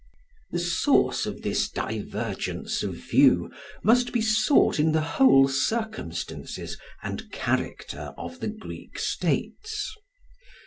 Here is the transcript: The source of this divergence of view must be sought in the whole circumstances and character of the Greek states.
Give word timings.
The 0.49 0.57
source 0.57 1.27
of 1.27 1.43
this 1.43 1.69
divergence 1.69 2.81
of 2.81 2.95
view 2.95 3.51
must 3.83 4.11
be 4.11 4.19
sought 4.19 4.79
in 4.79 4.93
the 4.93 5.01
whole 5.01 5.47
circumstances 5.47 6.75
and 7.03 7.31
character 7.31 8.11
of 8.17 8.39
the 8.39 8.47
Greek 8.49 8.97
states. 8.97 9.95